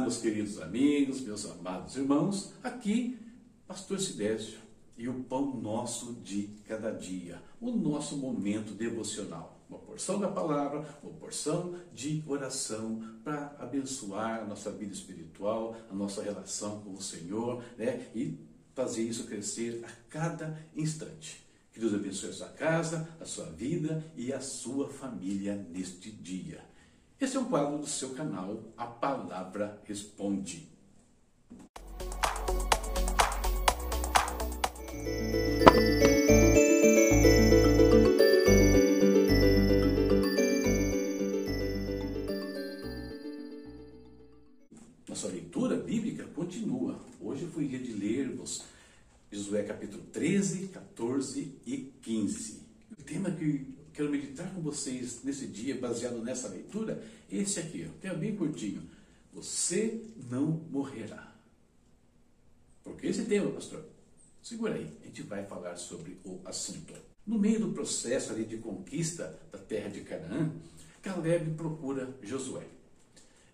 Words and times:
Meus 0.00 0.18
queridos 0.18 0.60
amigos, 0.60 1.20
meus 1.22 1.46
amados 1.46 1.96
irmãos, 1.96 2.52
aqui, 2.62 3.18
Pastor 3.66 3.98
Sidésio 3.98 4.58
e 4.96 5.08
o 5.08 5.24
pão 5.24 5.56
nosso 5.56 6.12
de 6.22 6.50
cada 6.68 6.90
dia, 6.92 7.42
o 7.60 7.70
nosso 7.70 8.16
momento 8.16 8.72
devocional. 8.72 9.58
Uma 9.68 9.78
porção 9.78 10.20
da 10.20 10.28
palavra, 10.28 10.86
uma 11.02 11.12
porção 11.14 11.74
de 11.92 12.22
oração 12.26 13.02
para 13.24 13.56
abençoar 13.58 14.42
a 14.42 14.44
nossa 14.44 14.70
vida 14.70 14.92
espiritual, 14.92 15.74
a 15.90 15.94
nossa 15.94 16.22
relação 16.22 16.80
com 16.82 16.92
o 16.92 17.02
Senhor, 17.02 17.64
né? 17.76 18.06
E 18.14 18.38
fazer 18.74 19.02
isso 19.02 19.24
crescer 19.24 19.82
a 19.84 19.90
cada 20.08 20.56
instante. 20.76 21.44
Que 21.72 21.80
Deus 21.80 21.94
abençoe 21.94 22.30
a 22.30 22.34
sua 22.34 22.48
casa, 22.48 23.08
a 23.20 23.24
sua 23.24 23.46
vida 23.46 24.04
e 24.16 24.32
a 24.32 24.40
sua 24.40 24.88
família 24.88 25.56
neste 25.70 26.10
dia. 26.10 26.62
Esse 27.18 27.38
é 27.38 27.40
um 27.40 27.46
quadro 27.46 27.78
do 27.78 27.86
seu 27.86 28.10
canal, 28.10 28.62
A 28.76 28.84
Palavra 28.84 29.80
Responde. 29.84 30.68
Nossa 45.08 45.28
leitura 45.28 45.78
bíblica 45.78 46.24
continua. 46.34 47.00
Hoje 47.18 47.46
foi 47.46 47.66
dia 47.66 47.78
de 47.78 47.94
lermos 47.94 48.62
Josué 49.32 49.62
capítulo 49.62 50.02
13, 50.12 50.68
14 50.68 51.60
e 51.64 51.94
15. 52.02 52.60
O 52.98 53.02
tema 53.02 53.30
que 53.30 53.74
quero 53.96 54.10
meditar 54.10 54.52
com 54.52 54.60
vocês 54.60 55.22
nesse 55.24 55.46
dia, 55.46 55.74
baseado 55.74 56.22
nessa 56.22 56.48
leitura, 56.48 57.02
esse 57.30 57.58
aqui, 57.58 57.88
ó, 57.88 57.98
tema 57.98 58.14
bem 58.14 58.36
curtinho. 58.36 58.82
Você 59.32 60.04
não 60.30 60.48
morrerá. 60.70 61.34
Por 62.84 62.94
que 62.96 63.06
esse 63.06 63.24
tema, 63.24 63.50
pastor? 63.50 63.82
Segura 64.42 64.74
aí, 64.74 64.92
a 65.02 65.06
gente 65.06 65.22
vai 65.22 65.46
falar 65.46 65.76
sobre 65.76 66.18
o 66.24 66.40
assunto. 66.44 66.94
No 67.26 67.38
meio 67.38 67.58
do 67.58 67.72
processo 67.72 68.32
ali 68.32 68.44
de 68.44 68.58
conquista 68.58 69.36
da 69.50 69.58
terra 69.58 69.88
de 69.88 70.02
Canaã, 70.02 70.52
Caleb 71.02 71.54
procura 71.54 72.14
Josué. 72.22 72.66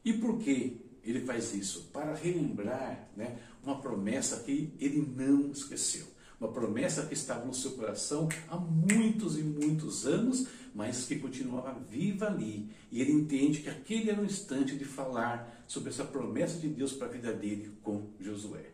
E 0.05 0.13
por 0.13 0.41
que 0.41 0.81
ele 1.05 1.21
faz 1.21 1.55
isso? 1.55 1.89
Para 1.93 2.15
relembrar 2.15 3.09
né, 3.17 3.39
uma 3.63 3.81
promessa 3.81 4.41
que 4.41 4.75
ele 4.81 5.01
não 5.17 5.53
esqueceu. 5.53 6.07
Uma 6.43 6.51
promessa 6.51 7.07
que 7.07 7.15
estava 7.15 7.47
no 7.47 7.55
seu 7.55 7.71
coração 7.71 8.29
há 8.49 8.57
muitos 8.57 9.39
e 9.39 9.45
muitos 9.45 10.05
anos, 10.05 10.49
mas 10.75 11.05
que 11.05 11.21
continuava 11.21 11.73
viva 11.89 12.27
ali. 12.27 12.69
E 12.91 13.01
ele 13.01 13.13
entende 13.13 13.61
que 13.61 13.71
aquele 13.71 14.11
era 14.11 14.21
o 14.21 14.25
instante 14.25 14.77
de 14.77 14.85
falar 14.85 15.65
sobre 15.69 15.91
essa 15.91 16.05
promessa 16.05 16.59
de 16.59 16.67
Deus 16.67 16.95
para 16.95 17.07
a 17.07 17.11
vida 17.11 17.33
dele 17.33 17.71
com 17.81 18.09
Josué. 18.21 18.71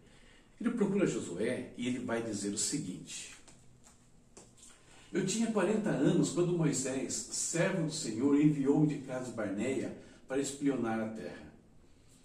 Ele 0.59 0.71
procura 0.71 1.07
Josué 1.07 1.75
e 1.77 1.89
ele 1.89 1.99
vai 1.99 2.23
dizer 2.23 2.55
o 2.55 2.57
seguinte: 2.57 3.35
Eu 5.13 5.27
tinha 5.27 5.53
40 5.53 5.91
anos 5.91 6.31
quando 6.31 6.57
Moisés, 6.57 7.13
servo 7.13 7.85
do 7.85 7.93
Senhor, 7.93 8.41
enviou-me 8.41 8.87
de 8.87 9.01
Cades 9.01 9.29
Barneia 9.29 9.95
para 10.27 10.41
espionar 10.41 10.99
a 11.01 11.09
terra. 11.11 11.53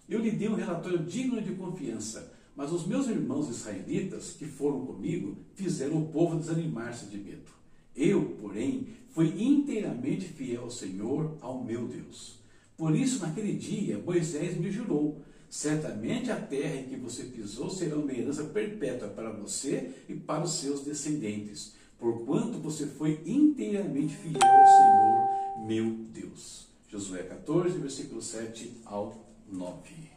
Eu 0.08 0.20
lhe 0.20 0.30
dei 0.30 0.48
um 0.48 0.54
relatório 0.54 1.00
digno 1.00 1.42
de 1.42 1.52
confiança 1.52 2.33
mas 2.56 2.72
os 2.72 2.86
meus 2.86 3.08
irmãos 3.08 3.48
israelitas 3.48 4.32
que 4.32 4.46
foram 4.46 4.86
comigo 4.86 5.36
fizeram 5.54 6.02
o 6.02 6.08
povo 6.08 6.38
desanimar-se 6.38 7.06
de 7.06 7.18
medo. 7.18 7.50
Eu, 7.96 8.36
porém, 8.40 8.88
fui 9.10 9.32
inteiramente 9.42 10.26
fiel 10.26 10.64
ao 10.64 10.70
Senhor, 10.70 11.36
ao 11.40 11.62
meu 11.62 11.86
Deus. 11.86 12.38
Por 12.76 12.94
isso, 12.94 13.20
naquele 13.20 13.52
dia, 13.52 13.98
Moisés 13.98 14.56
me 14.56 14.70
jurou: 14.70 15.22
certamente 15.48 16.30
a 16.30 16.36
terra 16.36 16.76
em 16.76 16.88
que 16.88 16.96
você 16.96 17.24
pisou 17.24 17.70
será 17.70 17.96
uma 17.96 18.12
herança 18.12 18.44
perpétua 18.44 19.08
para 19.08 19.30
você 19.30 19.94
e 20.08 20.14
para 20.14 20.44
os 20.44 20.54
seus 20.54 20.82
descendentes, 20.82 21.74
porquanto 21.98 22.58
você 22.58 22.86
foi 22.86 23.20
inteiramente 23.24 24.16
fiel 24.16 24.40
ao 24.42 24.66
Senhor, 24.66 25.66
meu 25.66 25.90
Deus. 26.12 26.66
Josué 26.88 27.22
14, 27.22 27.78
versículo 27.78 28.22
7 28.22 28.82
ao 28.84 29.24
9. 29.50 30.14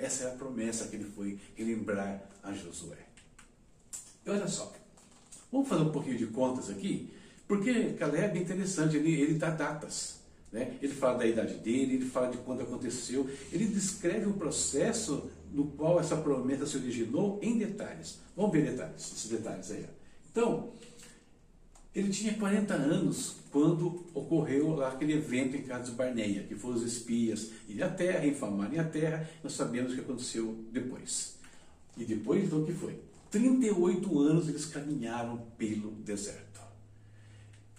Essa 0.00 0.24
é 0.24 0.26
a 0.28 0.34
promessa 0.34 0.88
que 0.88 0.96
ele 0.96 1.04
foi 1.04 1.38
lembrar 1.58 2.28
a 2.42 2.52
Josué. 2.52 2.96
E 4.24 4.30
olha 4.30 4.48
só, 4.48 4.72
vamos 5.52 5.68
fazer 5.68 5.82
um 5.82 5.92
pouquinho 5.92 6.16
de 6.16 6.26
contas 6.26 6.70
aqui, 6.70 7.12
porque 7.46 7.92
Caleb 7.98 8.38
é 8.38 8.42
interessante, 8.42 8.96
ele, 8.96 9.12
ele 9.20 9.34
dá 9.34 9.50
datas. 9.50 10.20
Né? 10.50 10.76
Ele 10.82 10.92
fala 10.92 11.18
da 11.18 11.26
idade 11.26 11.54
dele, 11.54 11.94
ele 11.94 12.06
fala 12.06 12.28
de 12.28 12.38
quando 12.38 12.62
aconteceu, 12.62 13.28
ele 13.52 13.66
descreve 13.66 14.26
o 14.26 14.32
processo 14.32 15.30
no 15.52 15.66
qual 15.66 16.00
essa 16.00 16.16
promessa 16.16 16.66
se 16.66 16.76
originou 16.76 17.38
em 17.42 17.58
detalhes. 17.58 18.18
Vamos 18.36 18.52
ver 18.52 18.70
detalhes, 18.70 19.12
esses 19.12 19.30
detalhes 19.30 19.70
aí. 19.70 19.86
Então, 20.30 20.72
ele 21.94 22.10
tinha 22.10 22.34
40 22.34 22.74
anos 22.74 23.36
quando 23.50 24.06
ocorreu 24.14 24.76
lá 24.76 24.88
aquele 24.88 25.14
evento 25.14 25.56
em 25.56 25.62
Cades 25.62 25.90
Barneia, 25.90 26.44
que 26.44 26.54
foram 26.54 26.76
os 26.76 26.82
espias 26.82 27.50
ir 27.68 27.82
à 27.82 27.88
terra, 27.88 28.26
infamarem 28.26 28.78
a 28.78 28.84
terra. 28.84 29.28
Nós 29.42 29.54
sabemos 29.54 29.92
o 29.92 29.94
que 29.96 30.00
aconteceu 30.00 30.64
depois. 30.70 31.36
E 31.96 32.04
depois, 32.04 32.44
então, 32.44 32.62
o 32.62 32.66
que 32.66 32.72
foi? 32.72 33.00
38 33.30 34.18
anos 34.20 34.48
eles 34.48 34.66
caminharam 34.66 35.38
pelo 35.58 35.90
deserto. 35.92 36.60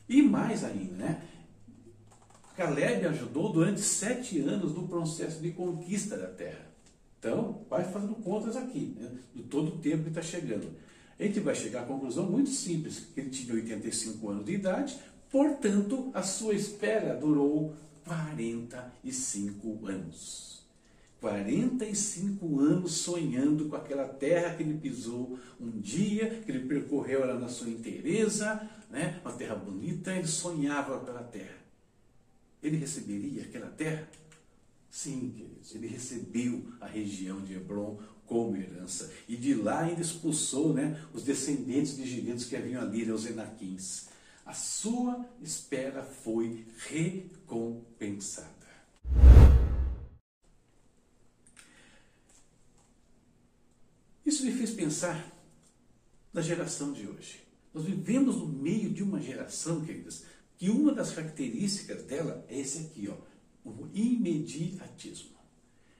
E 0.08 0.22
mais 0.22 0.64
ainda, 0.64 0.94
né? 0.96 1.24
Caleb 2.56 3.08
ajudou 3.08 3.52
durante 3.52 3.80
sete 3.80 4.40
anos 4.40 4.76
no 4.76 4.88
processo 4.88 5.42
de 5.42 5.52
conquista 5.52 6.18
da 6.18 6.28
terra. 6.28 6.70
Então, 7.18 7.66
vai 7.70 7.84
fazendo 7.84 8.16
contas 8.16 8.58
aqui, 8.58 8.96
né? 9.00 9.10
de 9.34 9.44
todo 9.44 9.76
o 9.76 9.78
tempo 9.78 10.04
que 10.04 10.10
está 10.10 10.22
chegando. 10.22 10.70
A 11.22 11.24
gente 11.24 11.40
vai 11.40 11.54
chegar 11.54 11.84
à 11.84 11.86
conclusão 11.86 12.26
muito 12.26 12.50
simples, 12.50 13.06
ele 13.16 13.30
tinha 13.30 13.54
85 13.54 14.28
anos 14.28 14.44
de 14.44 14.54
idade, 14.54 15.00
portanto, 15.30 16.09
a 16.16 16.24
sua 16.24 16.56
espera 16.56 17.14
durou 17.14 17.76
45 18.04 19.86
anos. 19.86 20.66
45 21.20 22.59
anos 22.59 22.94
sonhando 22.94 23.66
com 23.70 23.76
aquela 23.76 24.08
terra 24.08 24.56
que 24.56 24.64
ele 24.64 24.80
pisou 24.80 25.38
um 25.59 25.70
dia, 25.70 26.42
que 26.44 26.50
ele 26.52 26.68
percorreu 26.68 27.22
ela 27.22 27.40
na 27.40 27.48
sua 27.48 27.70
inteireza, 27.70 28.68
né? 28.90 29.22
uma 29.24 29.32
terra 29.32 29.53
bonita, 29.53 30.12
ele 30.16 30.26
sonhava 30.26 30.98
pela 31.02 31.22
terra. 31.22 31.62
Ele 32.64 32.78
receberia 32.78 33.44
aquela 33.44 33.68
terra? 33.68 34.09
Sim, 34.91 35.31
queridos, 35.31 35.74
ele 35.74 35.88
recebeu 35.88 36.68
a 36.81 36.85
região 36.85 37.41
de 37.41 37.53
Hebron 37.53 37.97
como 38.25 38.57
herança. 38.57 39.09
E 39.25 39.38
de 39.38 39.53
lá 39.53 39.84
ainda 39.84 40.02
expulsou 40.02 40.74
né, 40.74 41.02
os 41.13 41.24
descendentes 41.24 41.96
de 41.96 42.06
gigantes 42.06 42.44
que 42.44 42.57
haviam 42.57 42.81
ali, 42.81 43.06
né, 43.06 43.13
os 43.13 43.25
enaquins. 43.25 44.09
A 44.46 44.53
sua 44.53 45.25
espera 45.41 46.03
foi 46.03 46.66
recompensada. 46.90 48.50
Isso 54.25 54.46
me 54.46 54.52
fez 54.52 54.72
pensar 54.72 55.25
na 56.34 56.41
geração 56.41 56.91
de 56.91 57.08
hoje. 57.08 57.41
Nós 57.73 57.85
vivemos 57.85 58.35
no 58.35 58.47
meio 58.47 58.90
de 58.90 59.03
uma 59.03 59.22
geração, 59.22 59.85
queridas, 59.85 60.25
que 60.58 60.69
uma 60.69 60.94
das 60.94 61.12
características 61.12 62.03
dela 62.03 62.46
é 62.50 62.59
esse 62.59 62.79
aqui, 62.79 63.08
ó, 63.08 63.31
o 63.64 63.88
imediatismo. 63.94 65.38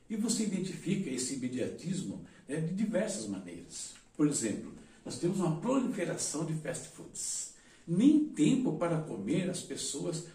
E 0.10 0.16
você 0.16 0.44
identifica 0.44 1.10
esse 1.10 1.36
imediatismo 1.36 2.26
né, 2.47 2.59
de 2.59 2.74
diversas 2.74 3.28
maneiras. 3.28 3.94
Por 4.16 4.28
exemplo, 4.28 4.74
nós 5.06 5.18
temos 5.18 5.40
uma 5.40 5.59
proliferação 5.59 6.46
de 6.46 6.53
fast 6.56 6.90
foods. 6.90 7.53
Nem 7.88 8.26
tempo 8.26 8.78
para 8.78 9.02
comer 9.02 9.50
as 9.50 9.62
pessoas 9.62 10.26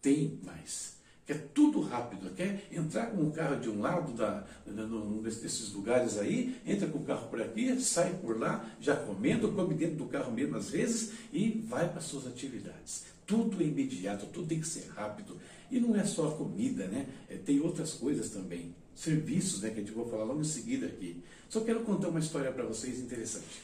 têm 0.00 0.40
mais. 0.44 0.96
Quer 1.26 1.48
tudo 1.52 1.80
rápido, 1.80 2.32
quer 2.36 2.68
entrar 2.70 3.06
com 3.06 3.22
o 3.22 3.32
carro 3.32 3.60
de 3.60 3.68
um 3.68 3.80
lado 3.80 4.12
da, 4.12 4.46
num 4.64 5.20
desses 5.20 5.72
lugares 5.72 6.16
aí, 6.18 6.56
entra 6.64 6.86
com 6.86 6.98
o 6.98 7.04
carro 7.04 7.28
por 7.28 7.42
aqui, 7.42 7.80
sai 7.80 8.14
por 8.14 8.38
lá, 8.38 8.64
já 8.80 8.94
comendo, 8.94 9.50
come 9.50 9.74
dentro 9.74 9.96
do 9.96 10.06
carro 10.06 10.30
mesmo 10.30 10.56
às 10.56 10.70
vezes 10.70 11.14
e 11.32 11.64
vai 11.66 11.88
para 11.90 12.00
suas 12.00 12.28
atividades. 12.28 13.06
Tudo 13.26 13.60
é 13.60 13.66
imediato, 13.66 14.26
tudo 14.26 14.46
tem 14.46 14.60
que 14.60 14.68
ser 14.68 14.88
rápido. 14.90 15.36
E 15.70 15.80
não 15.80 15.96
é 15.96 16.04
só 16.04 16.30
comida, 16.30 16.86
né? 16.86 17.06
É, 17.28 17.36
tem 17.36 17.60
outras 17.60 17.94
coisas 17.94 18.30
também 18.30 18.74
serviços, 18.96 19.60
né, 19.60 19.70
que 19.70 19.76
a 19.76 19.82
gente 19.82 19.92
vai 19.92 20.06
falar 20.08 20.24
logo 20.24 20.40
em 20.40 20.44
seguida 20.44 20.86
aqui. 20.86 21.22
Só 21.48 21.60
quero 21.60 21.80
contar 21.80 22.08
uma 22.08 22.18
história 22.18 22.50
para 22.50 22.64
vocês 22.64 22.98
interessante. 22.98 23.62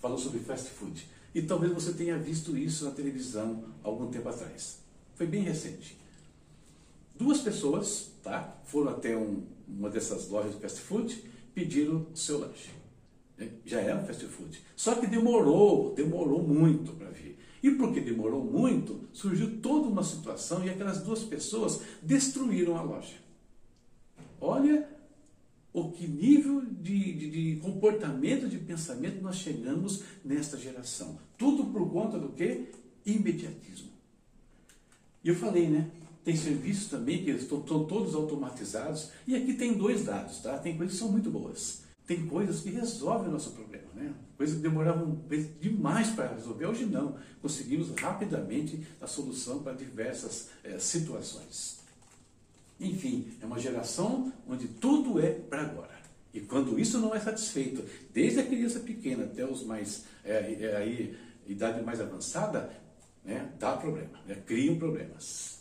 Falou 0.00 0.16
sobre 0.16 0.38
fast 0.38 0.70
food. 0.70 1.06
E 1.34 1.42
talvez 1.42 1.72
você 1.72 1.92
tenha 1.92 2.16
visto 2.16 2.56
isso 2.56 2.84
na 2.84 2.92
televisão 2.92 3.64
algum 3.82 4.06
tempo 4.06 4.28
atrás. 4.28 4.78
Foi 5.16 5.26
bem 5.26 5.42
recente. 5.42 5.98
Duas 7.18 7.40
pessoas 7.40 8.10
tá, 8.22 8.56
foram 8.64 8.90
até 8.90 9.16
um, 9.16 9.42
uma 9.66 9.90
dessas 9.90 10.28
lojas 10.28 10.54
de 10.54 10.60
fast 10.60 10.80
food, 10.80 11.24
pediram 11.54 12.06
o 12.12 12.16
seu 12.16 12.38
lanche. 12.38 12.70
Né? 13.36 13.50
Já 13.64 13.80
era 13.80 14.00
um 14.00 14.06
fast 14.06 14.24
food. 14.26 14.62
Só 14.76 14.94
que 14.94 15.06
demorou, 15.06 15.92
demorou 15.94 16.42
muito 16.42 16.92
para 16.92 17.10
vir. 17.10 17.35
E 17.66 17.72
porque 17.72 18.00
demorou 18.00 18.44
muito, 18.44 19.00
surgiu 19.12 19.60
toda 19.60 19.88
uma 19.88 20.04
situação 20.04 20.64
e 20.64 20.70
aquelas 20.70 21.02
duas 21.02 21.24
pessoas 21.24 21.80
destruíram 22.00 22.76
a 22.76 22.82
loja. 22.82 23.16
Olha 24.40 24.88
que 25.96 26.06
nível 26.06 26.62
de, 26.64 27.12
de, 27.12 27.30
de, 27.30 27.60
comportamento, 27.60 28.48
de 28.48 28.56
pensamento 28.58 29.20
nós 29.20 29.38
chegamos 29.38 30.04
nesta 30.24 30.56
geração. 30.56 31.18
Tudo 31.36 31.64
por 31.64 31.90
conta 31.90 32.20
do 32.20 32.28
que? 32.28 32.68
Imediatismo. 33.04 33.90
E 35.24 35.28
eu 35.28 35.34
falei, 35.34 35.68
né? 35.68 35.90
Tem 36.24 36.36
serviços 36.36 36.88
também 36.88 37.24
que 37.24 37.32
estão, 37.32 37.58
estão 37.58 37.84
todos 37.84 38.14
automatizados. 38.14 39.10
E 39.26 39.34
aqui 39.34 39.54
tem 39.54 39.72
dois 39.76 40.04
dados, 40.04 40.38
tá? 40.38 40.56
Tem 40.56 40.76
coisas 40.76 40.94
que 40.94 41.00
são 41.00 41.10
muito 41.10 41.30
boas. 41.30 41.82
Tem 42.06 42.26
coisas 42.26 42.60
que 42.60 42.70
resolvem 42.70 43.28
o 43.28 43.32
nosso 43.32 43.50
problema, 43.50 43.88
né? 43.94 44.14
Coisas 44.36 44.56
que 44.56 44.62
demoravam 44.62 45.20
demais 45.60 46.10
para 46.10 46.34
resolver. 46.34 46.66
Hoje 46.66 46.86
não. 46.86 47.18
Conseguimos 47.42 47.90
rapidamente 47.98 48.86
a 49.00 49.06
solução 49.06 49.62
para 49.62 49.72
diversas 49.72 50.50
é, 50.62 50.78
situações. 50.78 51.80
Enfim, 52.78 53.32
é 53.40 53.46
uma 53.46 53.58
geração 53.58 54.32
onde 54.46 54.68
tudo 54.68 55.18
é 55.18 55.32
para 55.32 55.62
agora. 55.62 55.96
E 56.32 56.40
quando 56.40 56.78
isso 56.78 57.00
não 57.00 57.14
é 57.14 57.18
satisfeito, 57.18 57.82
desde 58.12 58.40
a 58.40 58.46
criança 58.46 58.80
pequena 58.80 59.24
até 59.24 59.44
os 59.44 59.64
mais 59.64 60.04
é, 60.22 60.52
é, 60.60 60.76
aí, 60.76 61.18
idade 61.46 61.82
mais 61.82 62.00
avançada, 62.00 62.70
né, 63.24 63.52
dá 63.58 63.76
problema, 63.76 64.20
né, 64.26 64.34
criam 64.46 64.78
problemas. 64.78 65.60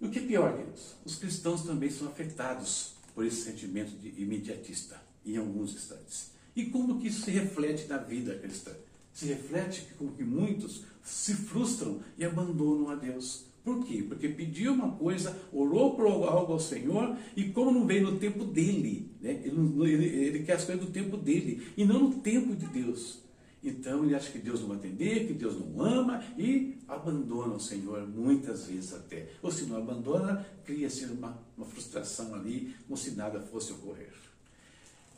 E 0.00 0.06
o 0.06 0.10
que 0.10 0.20
é 0.20 0.22
pior, 0.22 0.56
queridos? 0.56 0.94
Os 1.04 1.16
cristãos 1.16 1.64
também 1.64 1.90
são 1.90 2.06
afetados 2.06 2.93
por 3.14 3.24
esse 3.24 3.42
sentimento 3.42 3.92
de 3.98 4.20
imediatista 4.20 5.00
em 5.24 5.36
alguns 5.36 5.74
instantes. 5.74 6.32
E 6.54 6.66
como 6.66 7.00
que 7.00 7.08
isso 7.08 7.22
se 7.22 7.30
reflete 7.30 7.86
na 7.88 7.98
vida 7.98 8.38
cristã? 8.38 8.72
Se 9.12 9.26
reflete 9.26 9.86
como 9.98 10.12
que 10.12 10.24
muitos 10.24 10.82
se 11.02 11.34
frustram 11.34 12.00
e 12.18 12.24
abandonam 12.24 12.90
a 12.90 12.94
Deus. 12.94 13.46
Por 13.64 13.84
quê? 13.84 14.04
Porque 14.06 14.28
pediu 14.28 14.74
uma 14.74 14.90
coisa, 14.92 15.40
orou 15.52 15.94
por 15.96 16.06
algo 16.06 16.52
ao 16.52 16.60
Senhor 16.60 17.16
e 17.34 17.44
como 17.44 17.70
não 17.70 17.86
veio 17.86 18.10
no 18.10 18.18
tempo 18.18 18.44
dele, 18.44 19.10
né? 19.22 19.40
ele, 19.42 19.92
ele, 19.92 20.04
ele 20.04 20.42
quer 20.44 20.54
as 20.54 20.64
coisas 20.64 20.84
no 20.84 20.90
tempo 20.90 21.16
dele 21.16 21.66
e 21.76 21.84
não 21.84 22.08
no 22.08 22.14
tempo 22.16 22.54
de 22.54 22.66
Deus. 22.66 23.23
Então 23.64 24.04
ele 24.04 24.14
acha 24.14 24.30
que 24.30 24.38
Deus 24.38 24.60
não 24.60 24.68
vai 24.68 24.76
atender, 24.76 25.26
que 25.26 25.32
Deus 25.32 25.58
não 25.58 25.82
ama 25.82 26.22
e 26.36 26.76
abandona 26.86 27.54
o 27.54 27.60
Senhor 27.60 28.06
muitas 28.06 28.66
vezes 28.66 28.92
até. 28.92 29.30
Ou 29.42 29.50
se 29.50 29.64
não 29.64 29.78
abandona, 29.78 30.46
cria-se 30.66 31.06
uma, 31.06 31.42
uma 31.56 31.66
frustração 31.66 32.34
ali, 32.34 32.76
como 32.86 32.96
se 32.96 33.12
nada 33.12 33.40
fosse 33.40 33.72
ocorrer. 33.72 34.12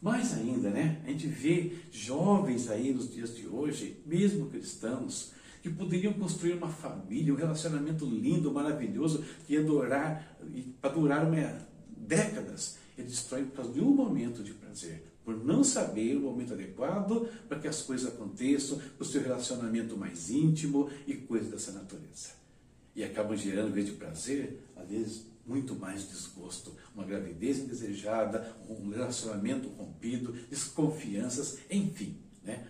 Mais 0.00 0.34
ainda, 0.34 0.70
né? 0.70 1.02
A 1.04 1.10
gente 1.10 1.26
vê 1.26 1.72
jovens 1.90 2.70
aí 2.70 2.94
nos 2.94 3.12
dias 3.12 3.34
de 3.34 3.48
hoje, 3.48 3.96
mesmo 4.06 4.46
cristãos, 4.46 5.32
que 5.62 5.68
poderiam 5.68 6.12
construir 6.12 6.52
uma 6.52 6.68
família, 6.68 7.34
um 7.34 7.36
relacionamento 7.36 8.06
lindo, 8.06 8.52
maravilhoso, 8.52 9.24
que 9.44 9.54
ia 9.54 9.64
durar, 9.64 10.38
para 10.80 10.90
durar 10.90 11.26
uma, 11.26 11.66
décadas. 11.96 12.78
Ele 12.96 13.08
destrói 13.08 13.44
por 13.44 13.56
causa 13.56 13.72
de 13.72 13.80
um 13.80 13.90
momento 13.90 14.44
de 14.44 14.54
prazer, 14.54 15.02
por 15.26 15.44
não 15.44 15.64
saber 15.64 16.16
o 16.16 16.20
momento 16.20 16.52
adequado 16.52 17.28
para 17.48 17.58
que 17.58 17.66
as 17.66 17.82
coisas 17.82 18.06
aconteçam, 18.06 18.78
para 18.78 19.02
o 19.02 19.04
seu 19.04 19.20
relacionamento 19.20 19.96
mais 19.96 20.30
íntimo 20.30 20.88
e 21.04 21.14
coisas 21.14 21.50
dessa 21.50 21.72
natureza. 21.72 22.30
E 22.94 23.02
acabam 23.02 23.36
gerando, 23.36 23.70
em 23.70 23.72
vez 23.72 23.86
de 23.86 23.92
prazer, 23.92 24.60
às 24.76 24.88
vezes 24.88 25.26
muito 25.44 25.74
mais 25.74 26.08
desgosto, 26.08 26.76
uma 26.94 27.04
gravidez 27.04 27.58
indesejada, 27.58 28.56
um 28.68 28.88
relacionamento 28.90 29.68
rompido, 29.70 30.32
desconfianças, 30.48 31.58
enfim, 31.68 32.16
né? 32.44 32.68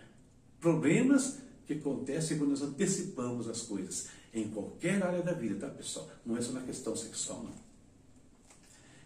problemas 0.59 1.37
que 1.67 1.73
acontecem 1.73 2.39
quando 2.39 2.49
nós 2.51 2.63
antecipamos 2.63 3.47
as 3.47 3.61
coisas 3.61 4.07
em 4.33 4.49
qualquer 4.49 5.03
área 5.03 5.21
da 5.21 5.33
vida, 5.33 5.67
tá 5.67 5.69
pessoal? 5.71 6.09
Não 6.25 6.35
é 6.35 6.41
só 6.41 6.53
na 6.53 6.61
questão 6.61 6.95
sexual, 6.95 7.43
não. 7.43 7.55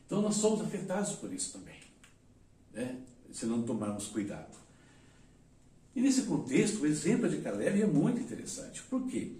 Então 0.05 0.21
nós 0.21 0.35
somos 0.35 0.61
afetados 0.61 1.15
por 1.15 1.33
isso 1.33 1.51
também, 1.51 1.79
né? 2.71 3.01
Se 3.31 3.45
não 3.45 3.63
tomarmos 3.63 4.07
cuidado. 4.07 4.57
E 5.95 6.01
nesse 6.01 6.23
contexto, 6.23 6.81
o 6.81 6.85
exemplo 6.85 7.29
de 7.29 7.37
Caleb 7.37 7.81
é 7.81 7.85
muito 7.85 8.19
interessante. 8.19 8.81
Por 8.83 9.07
quê? 9.07 9.33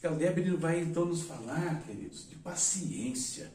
Caleb 0.00 0.40
ele 0.40 0.56
vai 0.56 0.80
então 0.80 1.04
nos 1.04 1.22
falar, 1.22 1.82
queridos, 1.86 2.28
de 2.28 2.36
paciência. 2.36 3.50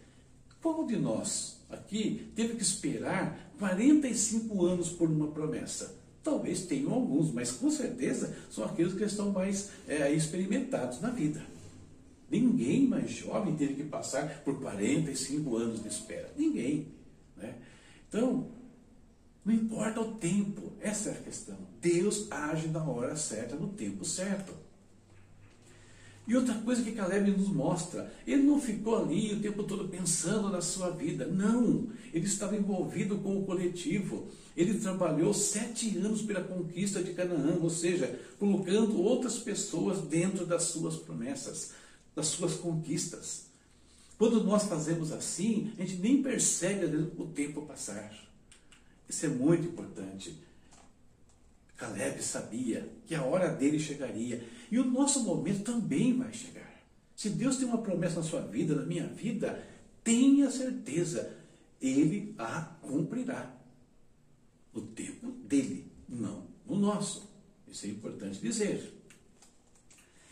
Qual 0.62 0.86
de 0.86 0.98
nós 0.98 1.58
aqui 1.70 2.32
teve 2.36 2.56
que 2.56 2.64
esperar 2.64 3.52
45 3.58 4.66
anos 4.66 4.90
por 4.90 5.10
uma 5.10 5.28
promessa? 5.28 5.96
Talvez 6.24 6.66
tenham 6.66 6.94
alguns, 6.94 7.32
mas 7.32 7.52
com 7.52 7.70
certeza 7.70 8.36
são 8.50 8.64
aqueles 8.64 8.94
que 8.94 9.04
estão 9.04 9.32
mais 9.32 9.72
é, 9.88 10.12
experimentados 10.14 11.02
na 11.02 11.10
vida. 11.10 11.44
Ninguém 12.30 12.88
mais 12.88 13.12
jovem 13.12 13.56
teve 13.56 13.76
que 13.76 13.84
passar 13.84 14.42
por 14.44 14.60
45 14.60 15.58
anos 15.58 15.84
de 15.84 15.90
espera. 15.90 16.32
Ninguém. 16.38 16.88
Né? 17.36 17.56
Então, 18.08 18.48
não 19.46 19.54
importa 19.54 20.02
o 20.02 20.16
tempo, 20.16 20.74
essa 20.80 21.10
é 21.10 21.12
a 21.14 21.22
questão. 21.22 21.58
Deus 21.82 22.32
age 22.32 22.68
na 22.68 22.84
hora 22.84 23.16
certa, 23.16 23.56
no 23.56 23.68
tempo 23.70 24.06
certo. 24.06 24.54
E 26.26 26.36
outra 26.38 26.54
coisa 26.56 26.82
que 26.82 26.94
Caleb 26.94 27.32
nos 27.32 27.50
mostra, 27.50 28.10
ele 28.26 28.44
não 28.44 28.62
ficou 28.62 29.04
ali 29.04 29.34
o 29.34 29.42
tempo 29.42 29.64
todo 29.64 29.90
pensando 29.90 30.50
na 30.50 30.62
sua 30.62 30.90
vida. 30.92 31.28
Não, 31.28 31.90
ele 32.14 32.26
estava 32.26 32.56
envolvido 32.56 33.18
com 33.18 33.38
o 33.38 33.46
coletivo. 33.46 34.30
Ele 34.56 34.80
trabalhou 34.80 35.34
sete 35.34 35.98
anos 35.98 36.22
pela 36.22 36.42
conquista 36.42 37.04
de 37.04 37.12
Canaã, 37.14 37.58
ou 37.62 37.70
seja, 37.70 38.18
colocando 38.40 39.02
outras 39.02 39.38
pessoas 39.38 40.00
dentro 40.02 40.46
das 40.46 40.64
suas 40.64 40.96
promessas 40.96 41.74
das 42.16 42.28
suas 42.28 42.56
conquistas. 42.56 43.48
Quando 44.18 44.44
nós 44.44 44.64
fazemos 44.64 45.12
assim, 45.12 45.74
a 45.78 45.82
gente 45.82 45.98
nem 45.98 46.22
percebe 46.22 46.86
o 47.18 47.26
tempo 47.28 47.64
passar. 47.64 48.14
Isso 49.08 49.26
é 49.26 49.30
muito 49.30 49.68
importante. 49.68 50.38
Caleb 51.78 52.22
sabia 52.24 52.88
que 53.06 53.16
a 53.16 53.24
hora 53.24 53.50
dele 53.50 53.80
chegaria 53.80 54.44
e 54.72 54.80
o 54.80 54.86
nosso 54.86 55.24
momento 55.24 55.64
também 55.64 56.18
vai 56.18 56.32
chegar. 56.34 56.72
Se 57.16 57.30
Deus 57.30 57.58
tem 57.58 57.68
uma 57.68 57.82
promessa 57.82 58.18
na 58.18 58.24
sua 58.24 58.42
vida, 58.42 58.76
na 58.76 58.86
minha 58.86 59.08
vida, 59.08 59.64
tenha 60.04 60.50
certeza, 60.50 61.36
Ele 61.82 62.34
a 62.38 62.62
cumprirá. 62.82 63.54
No 64.74 64.82
tempo 64.82 65.32
dele, 65.32 65.86
não 66.08 66.54
no 66.66 66.76
nosso. 66.78 67.30
Isso 67.68 67.86
é 67.86 67.90
importante 67.90 68.40
dizer. 68.40 68.94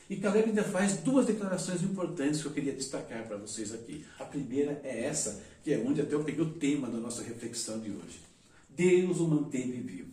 E 0.10 0.18
Caleb 0.18 0.50
ainda 0.50 0.64
faz 0.64 0.98
duas 0.98 1.26
declarações 1.26 1.82
importantes 1.82 2.42
que 2.42 2.48
eu 2.48 2.52
queria 2.52 2.74
destacar 2.74 3.26
para 3.28 3.38
vocês 3.38 3.74
aqui. 3.74 4.06
A 4.20 4.26
primeira 4.26 4.82
é 4.84 5.06
essa, 5.06 5.42
que 5.64 5.72
é 5.72 5.78
onde 5.78 6.02
até 6.02 6.14
eu 6.14 6.24
peguei 6.24 6.44
o 6.44 6.54
tema 6.54 6.90
da 6.90 6.98
nossa 6.98 7.24
reflexão 7.24 7.80
de 7.80 7.92
hoje. 7.92 8.20
Deus 8.82 9.20
o 9.20 9.28
manteve 9.28 9.80
vivo. 9.80 10.12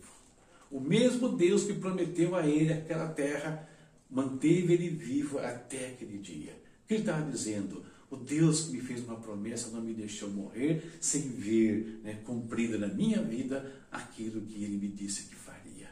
O 0.69 0.79
mesmo 0.79 1.29
Deus 1.29 1.63
que 1.63 1.73
prometeu 1.73 2.35
a 2.35 2.45
ele 2.45 2.71
aquela 2.71 3.07
terra, 3.07 3.67
manteve 4.07 4.73
ele 4.73 4.89
vivo 4.89 5.39
até 5.39 5.87
aquele 5.87 6.19
dia. 6.19 6.53
O 6.83 6.87
que 6.87 6.93
ele 6.93 7.01
estava 7.01 7.31
dizendo? 7.31 7.83
O 8.11 8.15
Deus 8.15 8.61
que 8.61 8.73
me 8.73 8.81
fez 8.81 9.03
uma 9.03 9.15
promessa 9.15 9.69
não 9.69 9.81
me 9.81 9.93
deixou 9.93 10.29
morrer 10.29 10.83
sem 11.01 11.21
ver 11.21 11.99
né, 12.03 12.19
cumprida 12.23 12.77
na 12.77 12.87
minha 12.87 13.21
vida 13.21 13.71
aquilo 13.91 14.41
que 14.41 14.63
ele 14.63 14.77
me 14.77 14.87
disse 14.87 15.23
que 15.23 15.35
faria. 15.35 15.89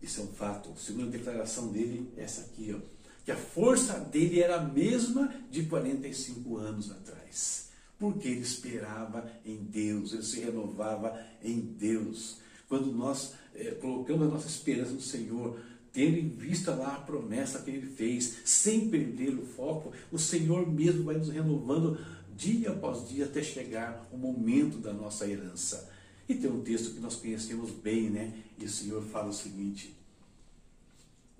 Isso 0.00 0.20
é 0.20 0.24
um 0.24 0.28
fato. 0.28 0.70
A 0.70 0.76
segunda 0.76 1.10
declaração 1.10 1.72
dele 1.72 2.08
é 2.16 2.22
essa 2.22 2.42
aqui, 2.42 2.72
ó, 2.72 2.80
que 3.24 3.32
a 3.32 3.36
força 3.36 3.98
dele 3.98 4.40
era 4.40 4.60
a 4.60 4.64
mesma 4.64 5.32
de 5.50 5.64
45 5.64 6.56
anos 6.56 6.90
atrás. 6.92 7.67
Porque 7.98 8.28
ele 8.28 8.40
esperava 8.40 9.28
em 9.44 9.56
Deus, 9.56 10.12
ele 10.12 10.22
se 10.22 10.40
renovava 10.40 11.18
em 11.42 11.60
Deus. 11.60 12.38
Quando 12.68 12.92
nós 12.92 13.34
é, 13.54 13.72
colocamos 13.72 14.28
a 14.28 14.30
nossa 14.30 14.46
esperança 14.46 14.92
no 14.92 15.00
Senhor, 15.00 15.58
tendo 15.92 16.16
em 16.16 16.28
vista 16.28 16.74
lá 16.74 16.94
a 16.94 17.00
promessa 17.00 17.60
que 17.60 17.70
ele 17.70 17.86
fez, 17.86 18.38
sem 18.44 18.88
perder 18.88 19.34
o 19.34 19.44
foco, 19.44 19.92
o 20.12 20.18
Senhor 20.18 20.70
mesmo 20.70 21.04
vai 21.04 21.16
nos 21.16 21.28
renovando 21.28 21.98
dia 22.36 22.70
após 22.70 23.08
dia 23.08 23.24
até 23.24 23.42
chegar 23.42 24.08
o 24.12 24.16
momento 24.16 24.78
da 24.78 24.92
nossa 24.92 25.26
herança. 25.26 25.90
E 26.28 26.34
tem 26.34 26.48
um 26.48 26.60
texto 26.60 26.94
que 26.94 27.00
nós 27.00 27.16
conhecemos 27.16 27.70
bem, 27.72 28.10
né? 28.10 28.32
E 28.58 28.64
o 28.64 28.68
Senhor 28.70 29.02
fala 29.02 29.30
o 29.30 29.32
seguinte: 29.32 29.96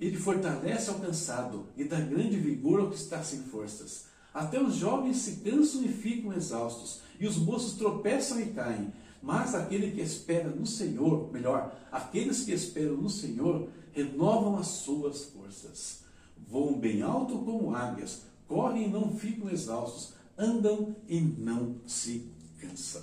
Ele 0.01 0.17
fortalece 0.17 0.91
ao 0.91 0.99
cansado 0.99 1.69
e 1.77 1.85
dá 1.85 2.01
grande 2.01 2.37
vigor 2.37 2.81
ao 2.81 2.91
que 2.91 2.97
está 2.97 3.23
sem 3.23 3.43
forças. 3.45 4.07
Até 4.39 4.63
os 4.63 4.77
jovens 4.77 5.17
se 5.17 5.41
cansam 5.41 5.83
e 5.83 5.89
ficam 5.89 6.33
exaustos, 6.33 7.01
e 7.19 7.27
os 7.27 7.37
moços 7.37 7.73
tropeçam 7.73 8.41
e 8.41 8.47
caem. 8.47 8.93
Mas 9.21 9.53
aquele 9.53 9.91
que 9.91 10.01
espera 10.01 10.49
no 10.49 10.65
Senhor, 10.65 11.33
melhor, 11.33 11.77
aqueles 11.91 12.45
que 12.45 12.53
esperam 12.53 12.99
no 12.99 13.11
Senhor, 13.11 13.69
renovam 13.91 14.57
as 14.57 14.69
suas 14.69 15.25
forças. 15.25 16.05
Voam 16.49 16.79
bem 16.79 17.03
alto 17.03 17.37
como 17.41 17.75
águias, 17.75 18.23
correm 18.47 18.87
e 18.87 18.89
não 18.89 19.13
ficam 19.19 19.51
exaustos, 19.51 20.13
andam 20.39 20.95
e 21.09 21.21
não 21.21 21.75
se 21.85 22.31
cansam. 22.61 23.03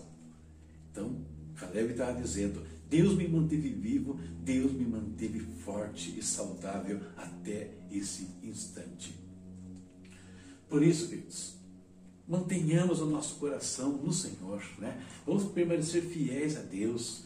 Então, 0.90 1.18
Caleb 1.56 1.92
estava 1.92 2.14
dizendo: 2.14 2.64
Deus 2.90 3.14
me 3.14 3.28
manteve 3.28 3.72
vivo, 3.72 4.18
Deus 4.42 4.72
me 4.72 4.86
manteve 4.86 5.42
forte 5.42 6.18
e 6.18 6.24
saudável 6.24 7.02
até 7.18 7.72
esse 7.92 8.26
instante. 8.42 9.25
Por 10.70 10.84
isso, 10.84 11.10
queridos, 11.10 11.56
mantenhamos 12.28 13.02
o 13.02 13.06
nosso 13.06 13.36
coração 13.36 13.94
no 13.94 14.12
Senhor, 14.12 14.64
né? 14.80 15.04
Vamos 15.26 15.46
permanecer 15.52 16.04
fiéis 16.04 16.58
a 16.58 16.62
Deus. 16.62 17.24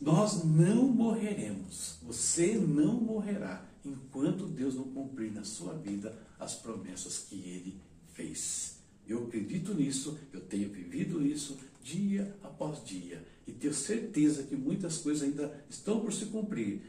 Nós 0.00 0.44
não 0.44 0.88
morreremos, 0.88 1.96
você 2.02 2.54
não 2.56 2.94
morrerá 2.94 3.64
enquanto 3.84 4.46
Deus 4.46 4.74
não 4.74 4.84
cumprir 4.84 5.32
na 5.32 5.44
sua 5.44 5.74
vida 5.74 6.16
as 6.38 6.54
promessas 6.54 7.26
que 7.28 7.36
Ele 7.36 7.80
fez. 8.12 8.78
Eu 9.06 9.24
acredito 9.24 9.74
nisso, 9.74 10.18
eu 10.32 10.40
tenho 10.40 10.70
vivido 10.70 11.24
isso 11.24 11.58
dia 11.82 12.34
após 12.42 12.82
dia 12.84 13.22
e 13.46 13.52
tenho 13.52 13.74
certeza 13.74 14.44
que 14.44 14.56
muitas 14.56 14.98
coisas 14.98 15.22
ainda 15.22 15.64
estão 15.68 16.00
por 16.00 16.12
se 16.12 16.26
cumprir. 16.26 16.80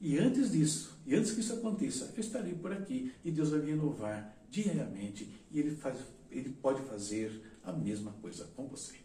E 0.00 0.18
antes 0.18 0.50
disso, 0.50 0.98
e 1.06 1.14
antes 1.14 1.30
que 1.32 1.40
isso 1.40 1.52
aconteça, 1.52 2.12
eu 2.16 2.20
estarei 2.20 2.54
por 2.54 2.72
aqui 2.72 3.12
e 3.24 3.30
Deus 3.30 3.50
vai 3.50 3.60
me 3.60 3.70
renovar 3.70 4.36
diariamente 4.50 5.32
e 5.50 5.58
Ele, 5.58 5.76
faz, 5.76 5.98
ele 6.30 6.50
pode 6.50 6.82
fazer 6.82 7.58
a 7.62 7.72
mesma 7.72 8.12
coisa 8.20 8.44
com 8.56 8.66
você. 8.66 8.96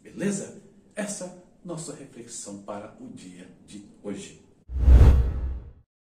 Beleza? 0.00 0.62
Essa 0.94 1.42
nossa 1.64 1.94
reflexão 1.94 2.62
para 2.62 2.96
o 3.00 3.08
dia 3.08 3.48
de 3.66 3.84
hoje. 4.02 4.42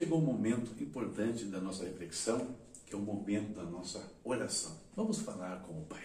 Chegou 0.01 0.19
um 0.19 0.25
momento 0.25 0.71
importante 0.83 1.45
da 1.47 1.61
nossa 1.61 1.85
reflexão, 1.85 2.57
que 2.85 2.95
é 2.95 2.97
o 2.97 3.01
momento 3.01 3.55
da 3.55 3.65
nossa 3.65 4.13
oração. 4.23 4.79
Vamos 4.95 5.21
falar 5.21 5.63
com 5.63 5.81
o 5.81 5.87
Pai. 5.87 6.05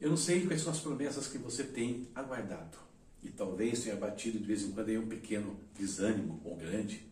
Eu 0.00 0.10
não 0.10 0.16
sei 0.16 0.46
quais 0.46 0.62
são 0.62 0.72
as 0.72 0.80
promessas 0.80 1.26
que 1.26 1.38
você 1.38 1.64
tem 1.64 2.08
aguardado. 2.14 2.78
E 3.22 3.30
talvez 3.30 3.82
tenha 3.82 3.96
batido 3.96 4.38
de 4.38 4.44
vez 4.44 4.62
em 4.62 4.72
quando 4.72 4.90
aí 4.90 4.98
um 4.98 5.08
pequeno 5.08 5.58
desânimo 5.76 6.40
ou 6.44 6.56
grande. 6.56 7.04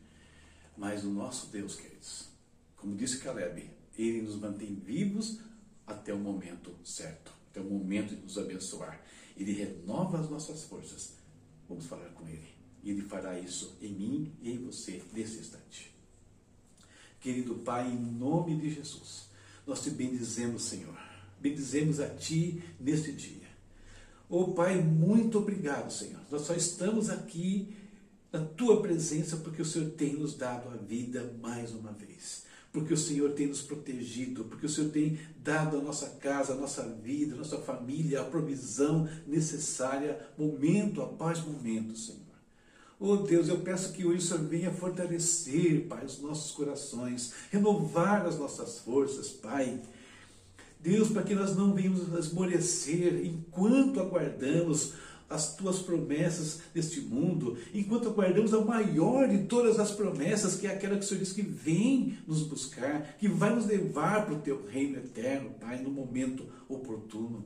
Mas 0.76 1.04
o 1.04 1.10
nosso 1.10 1.46
Deus, 1.48 1.74
queridos, 1.74 2.28
como 2.76 2.94
disse 2.94 3.18
Caleb, 3.18 3.70
ele 3.96 4.22
nos 4.22 4.36
mantém 4.36 4.74
vivos 4.74 5.38
até 5.86 6.12
o 6.12 6.18
momento 6.18 6.74
certo, 6.84 7.32
até 7.50 7.60
o 7.60 7.64
momento 7.64 8.14
de 8.14 8.22
nos 8.22 8.38
abençoar. 8.38 9.00
Ele 9.36 9.52
renova 9.52 10.20
as 10.20 10.30
nossas 10.30 10.64
forças. 10.64 11.14
Vamos 11.68 11.86
falar 11.86 12.08
com 12.10 12.26
ele. 12.28 12.48
Ele 12.84 13.02
fará 13.02 13.38
isso 13.38 13.76
em 13.80 13.92
mim 13.92 14.32
e 14.42 14.52
em 14.52 14.58
você 14.58 15.02
nesse 15.12 15.38
instante. 15.38 15.92
Querido 17.20 17.56
Pai, 17.56 17.88
em 17.88 17.98
nome 17.98 18.56
de 18.56 18.74
Jesus, 18.74 19.28
nós 19.66 19.82
te 19.82 19.90
bendizemos, 19.90 20.64
Senhor. 20.64 20.98
Bendizemos 21.40 22.00
a 22.00 22.08
Ti 22.08 22.62
neste 22.80 23.12
dia. 23.12 23.48
Oh 24.28 24.52
Pai, 24.52 24.80
muito 24.80 25.38
obrigado, 25.38 25.92
Senhor. 25.92 26.20
Nós 26.30 26.42
só 26.42 26.54
estamos 26.54 27.08
aqui 27.10 27.74
na 28.32 28.44
Tua 28.44 28.82
presença 28.82 29.36
porque 29.36 29.62
o 29.62 29.64
Senhor 29.64 29.90
tem 29.90 30.14
nos 30.14 30.34
dado 30.34 30.68
a 30.68 30.76
vida 30.76 31.32
mais 31.40 31.72
uma 31.72 31.92
vez 31.92 32.44
porque 32.72 32.94
o 32.94 32.96
Senhor 32.96 33.32
tem 33.32 33.46
nos 33.46 33.60
protegido, 33.60 34.44
porque 34.44 34.64
o 34.64 34.68
Senhor 34.68 34.90
tem 34.90 35.18
dado 35.36 35.76
à 35.76 35.80
nossa 35.82 36.08
casa, 36.20 36.54
à 36.54 36.56
nossa 36.56 36.82
vida, 36.82 37.34
à 37.34 37.38
nossa 37.38 37.58
família 37.58 38.22
a 38.22 38.24
provisão 38.24 39.06
necessária, 39.26 40.18
momento 40.38 41.02
após 41.02 41.44
momento, 41.44 41.96
Senhor. 41.96 42.22
Oh 42.98 43.16
Deus, 43.16 43.48
eu 43.48 43.58
peço 43.58 43.92
que 43.92 44.06
hoje 44.06 44.18
o 44.18 44.22
Senhor 44.22 44.44
venha 44.44 44.70
fortalecer, 44.70 45.86
Pai, 45.86 46.04
os 46.04 46.20
nossos 46.20 46.52
corações, 46.52 47.32
renovar 47.50 48.24
as 48.24 48.38
nossas 48.38 48.78
forças, 48.78 49.28
Pai. 49.28 49.82
Deus, 50.80 51.10
para 51.10 51.22
que 51.22 51.34
nós 51.34 51.54
não 51.54 51.74
venhamos 51.74 52.08
esmorecer 52.16 53.24
enquanto 53.24 54.00
aguardamos 54.00 54.94
as 55.32 55.56
tuas 55.56 55.80
promessas 55.80 56.60
neste 56.74 57.00
mundo, 57.00 57.56
enquanto 57.72 58.08
aguardamos 58.08 58.52
a 58.52 58.60
maior 58.60 59.28
de 59.28 59.44
todas 59.44 59.78
as 59.78 59.90
promessas, 59.90 60.56
que 60.56 60.66
é 60.66 60.72
aquela 60.72 60.96
que 60.96 61.04
o 61.04 61.08
Senhor 61.08 61.20
diz 61.20 61.32
que 61.32 61.42
vem 61.42 62.18
nos 62.26 62.42
buscar, 62.42 63.16
que 63.18 63.28
vai 63.28 63.54
nos 63.54 63.66
levar 63.66 64.26
para 64.26 64.34
o 64.34 64.40
teu 64.40 64.66
reino 64.66 64.98
eterno, 64.98 65.50
Pai, 65.60 65.80
no 65.80 65.90
momento 65.90 66.46
oportuno. 66.68 67.44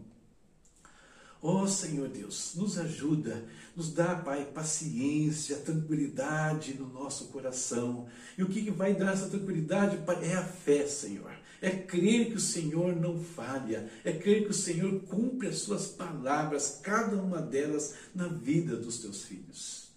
Ó 1.43 1.62
oh, 1.62 1.69
Senhor 1.69 2.09
Deus, 2.09 2.55
nos 2.57 2.78
ajuda, 2.78 3.45
nos 3.76 3.93
dá, 3.93 4.16
Pai, 4.16 4.47
paciência, 4.47 5.57
tranquilidade 5.57 6.75
no 6.75 6.88
nosso 6.88 7.26
coração. 7.26 8.07
E 8.37 8.43
o 8.43 8.49
que 8.49 8.71
vai 8.71 8.95
dar 8.95 9.12
essa 9.12 9.28
tranquilidade, 9.28 9.99
Pai, 9.99 10.19
é 10.25 10.35
a 10.35 10.45
fé, 10.45 10.87
Senhor 10.87 11.46
é 11.60 11.70
crer 11.70 12.26
que 12.26 12.36
o 12.36 12.40
Senhor 12.40 12.94
não 12.94 13.18
falha, 13.18 13.88
é 14.04 14.12
crer 14.12 14.44
que 14.44 14.50
o 14.50 14.54
Senhor 14.54 15.00
cumpre 15.02 15.48
as 15.48 15.58
suas 15.58 15.86
palavras, 15.86 16.80
cada 16.82 17.16
uma 17.16 17.40
delas 17.40 17.94
na 18.14 18.28
vida 18.28 18.76
dos 18.76 18.98
teus 18.98 19.25
filhos. 19.25 19.90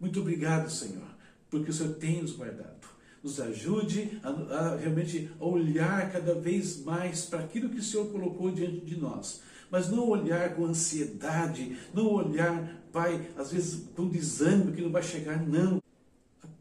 Muito 0.00 0.20
obrigado, 0.20 0.70
Senhor, 0.70 1.08
porque 1.50 1.70
o 1.70 1.74
Senhor 1.74 1.94
tem 1.94 2.22
nos 2.22 2.32
guardado. 2.32 2.88
Nos 3.22 3.40
ajude 3.40 4.20
a, 4.22 4.28
a 4.28 4.76
realmente 4.76 5.30
olhar 5.40 6.12
cada 6.12 6.34
vez 6.34 6.80
mais 6.84 7.24
para 7.24 7.40
aquilo 7.40 7.68
que 7.68 7.78
o 7.78 7.82
Senhor 7.82 8.06
colocou 8.12 8.50
diante 8.50 8.80
de 8.84 8.96
nós. 8.96 9.42
Mas 9.70 9.90
não 9.90 10.08
olhar 10.08 10.54
com 10.54 10.64
ansiedade, 10.64 11.76
não 11.92 12.06
olhar, 12.06 12.80
Pai, 12.92 13.28
às 13.36 13.52
vezes 13.52 13.88
com 13.94 14.08
desânimo 14.08 14.72
que 14.72 14.80
não 14.80 14.90
vai 14.90 15.02
chegar, 15.02 15.44
não 15.46 15.82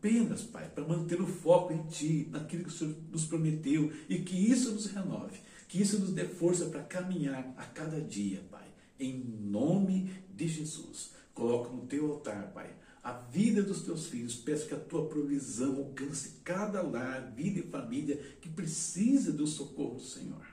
apenas, 0.07 0.41
Pai, 0.43 0.69
para 0.69 0.87
manter 0.87 1.21
o 1.21 1.27
foco 1.27 1.73
em 1.73 1.83
Ti, 1.87 2.29
naquilo 2.31 2.63
que 2.63 2.69
o 2.69 2.71
Senhor 2.71 2.95
nos 3.11 3.25
prometeu 3.25 3.91
e 4.07 4.19
que 4.19 4.35
isso 4.35 4.71
nos 4.71 4.85
renove, 4.87 5.39
que 5.67 5.81
isso 5.81 5.99
nos 5.99 6.13
dê 6.13 6.23
força 6.23 6.67
para 6.67 6.81
caminhar 6.83 7.53
a 7.57 7.65
cada 7.65 7.99
dia, 7.99 8.41
Pai. 8.49 8.65
Em 8.97 9.13
nome 9.13 10.11
de 10.33 10.47
Jesus. 10.47 11.11
Coloco 11.33 11.75
no 11.75 11.85
Teu 11.85 12.11
altar, 12.13 12.51
Pai, 12.53 12.73
a 13.03 13.11
vida 13.11 13.61
dos 13.61 13.81
Teus 13.81 14.07
filhos. 14.07 14.35
Peço 14.35 14.67
que 14.67 14.73
a 14.73 14.79
Tua 14.79 15.07
provisão 15.07 15.77
alcance 15.77 16.39
cada 16.43 16.81
lar, 16.81 17.33
vida 17.35 17.59
e 17.59 17.63
família 17.63 18.17
que 18.41 18.49
precisa 18.49 19.31
do 19.31 19.45
socorro 19.45 19.95
do 19.95 20.03
Senhor. 20.03 20.47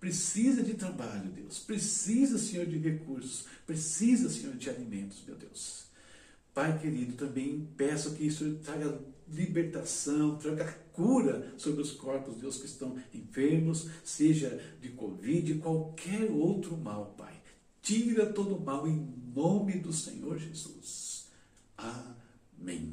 Precisa 0.00 0.62
de 0.62 0.74
trabalho, 0.74 1.30
Deus. 1.30 1.58
Precisa, 1.60 2.38
Senhor, 2.38 2.66
de 2.66 2.78
recursos. 2.78 3.46
Precisa, 3.66 4.28
Senhor, 4.28 4.56
de 4.56 4.70
alimentos, 4.70 5.22
meu 5.26 5.34
Deus. 5.34 5.87
Pai 6.58 6.76
querido, 6.76 7.12
também 7.12 7.68
peço 7.76 8.16
que 8.16 8.26
isso 8.26 8.56
traga 8.64 9.00
libertação, 9.28 10.36
traga 10.38 10.64
cura 10.92 11.54
sobre 11.56 11.82
os 11.82 11.92
corpos, 11.92 12.34
Deus, 12.34 12.58
que 12.58 12.66
estão 12.66 13.00
enfermos, 13.14 13.88
seja 14.02 14.60
de 14.82 14.88
Covid, 14.88 15.54
qualquer 15.58 16.28
outro 16.28 16.76
mal, 16.76 17.14
Pai. 17.16 17.32
Tira 17.80 18.26
todo 18.26 18.56
o 18.56 18.60
mal 18.60 18.88
em 18.88 19.08
nome 19.32 19.78
do 19.78 19.92
Senhor 19.92 20.36
Jesus. 20.36 21.28
Amém. 21.76 22.92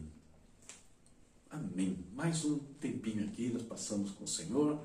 Amém. 1.49 2.05
Mais 2.13 2.45
um 2.45 2.59
tempinho 2.79 3.25
aqui, 3.25 3.49
nós 3.49 3.63
passamos 3.63 4.11
com 4.11 4.25
o 4.25 4.27
Senhor 4.27 4.79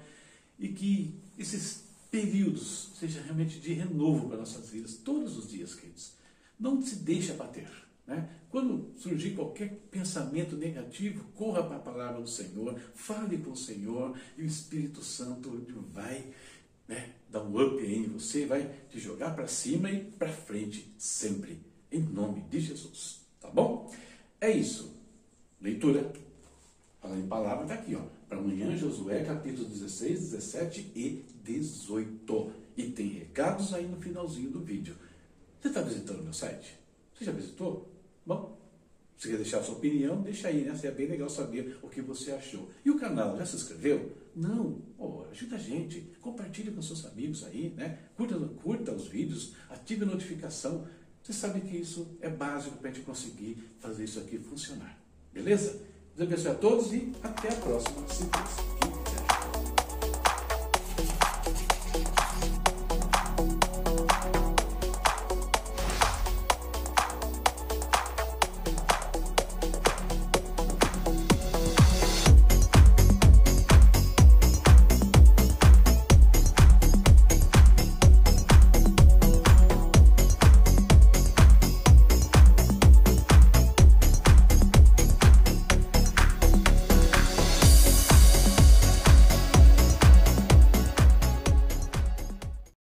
e 0.58 0.68
que 0.68 1.20
esses 1.38 1.84
períodos 2.10 2.92
sejam 2.98 3.22
realmente 3.24 3.60
de 3.60 3.74
renovo 3.74 4.26
para 4.26 4.38
nossas 4.38 4.70
vidas, 4.70 4.94
todos 4.94 5.36
os 5.36 5.50
dias, 5.50 5.74
queridos. 5.74 6.12
Não 6.58 6.80
se 6.80 6.96
deixe 6.96 7.30
abater. 7.30 7.89
Surgir 9.10 9.32
qualquer 9.32 9.70
pensamento 9.90 10.56
negativo, 10.56 11.24
corra 11.34 11.64
para 11.64 11.76
a 11.78 11.80
palavra 11.80 12.20
do 12.20 12.28
Senhor, 12.28 12.78
fale 12.94 13.38
com 13.38 13.50
o 13.50 13.56
Senhor 13.56 14.16
e 14.38 14.42
o 14.42 14.46
Espírito 14.46 15.02
Santo 15.02 15.66
vai 15.92 16.26
né, 16.86 17.10
dar 17.28 17.42
um 17.42 17.60
up 17.60 17.84
em 17.84 18.04
você, 18.04 18.46
vai 18.46 18.72
te 18.88 19.00
jogar 19.00 19.34
para 19.34 19.48
cima 19.48 19.90
e 19.90 20.04
para 20.04 20.28
frente 20.28 20.94
sempre, 20.96 21.60
em 21.90 21.98
nome 21.98 22.42
de 22.42 22.60
Jesus. 22.60 23.22
Tá 23.40 23.48
bom? 23.50 23.92
É 24.40 24.48
isso. 24.48 24.94
Leitura. 25.60 26.12
Falando 27.00 27.24
em 27.24 27.26
palavra, 27.26 27.64
está 27.64 27.74
aqui, 27.74 27.96
ó. 27.96 28.02
Para 28.28 28.38
amanhã, 28.38 28.76
Josué, 28.76 29.24
capítulo 29.24 29.68
16, 29.68 30.20
17 30.20 30.92
e 30.94 31.24
18. 31.42 32.52
E 32.76 32.84
tem 32.90 33.08
recados 33.08 33.74
aí 33.74 33.88
no 33.88 34.00
finalzinho 34.00 34.52
do 34.52 34.60
vídeo. 34.60 34.94
Você 35.60 35.66
está 35.66 35.82
visitando 35.82 36.22
meu 36.22 36.32
site? 36.32 36.78
Você 37.12 37.24
já 37.24 37.32
visitou? 37.32 37.90
Bom, 38.24 38.59
se 39.20 39.28
quer 39.28 39.36
deixar 39.36 39.62
sua 39.62 39.74
opinião, 39.74 40.22
deixa 40.22 40.48
aí, 40.48 40.64
né? 40.64 40.74
Seria 40.74 40.92
bem 40.92 41.06
legal 41.06 41.28
saber 41.28 41.76
o 41.82 41.90
que 41.90 42.00
você 42.00 42.32
achou. 42.32 42.70
E 42.82 42.90
o 42.90 42.98
canal, 42.98 43.36
já 43.36 43.44
se 43.44 43.54
inscreveu? 43.54 44.16
Não? 44.34 44.80
Oh, 44.96 45.24
ajuda 45.30 45.56
a 45.56 45.58
gente, 45.58 46.10
compartilha 46.22 46.72
com 46.72 46.80
seus 46.80 47.04
amigos 47.04 47.44
aí, 47.44 47.74
né? 47.76 47.98
Curta, 48.16 48.38
curta 48.62 48.92
os 48.92 49.08
vídeos, 49.08 49.52
ative 49.68 50.04
a 50.04 50.06
notificação. 50.06 50.86
Você 51.22 51.34
sabe 51.34 51.60
que 51.60 51.76
isso 51.76 52.16
é 52.22 52.30
básico 52.30 52.78
para 52.78 52.88
a 52.88 52.92
gente 52.94 53.04
conseguir 53.04 53.62
fazer 53.78 54.04
isso 54.04 54.18
aqui 54.18 54.38
funcionar. 54.38 54.98
Beleza? 55.34 55.82
Deus 56.16 56.26
abençoe 56.26 56.52
a 56.52 56.54
todos 56.54 56.90
e 56.94 57.12
até 57.22 57.48
a 57.48 57.56
próxima, 57.56 58.08
se 58.08 58.22
Deus 58.22 58.99